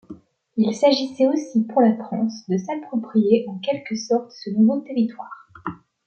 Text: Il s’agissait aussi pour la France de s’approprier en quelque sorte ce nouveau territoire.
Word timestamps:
Il 0.57 0.73
s’agissait 0.73 1.27
aussi 1.27 1.63
pour 1.67 1.79
la 1.79 1.95
France 1.95 2.49
de 2.49 2.57
s’approprier 2.57 3.45
en 3.47 3.59
quelque 3.59 3.93
sorte 3.95 4.31
ce 4.31 4.49
nouveau 4.49 4.79
territoire. 4.79 5.47